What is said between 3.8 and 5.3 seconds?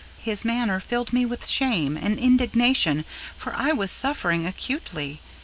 suffering acutely.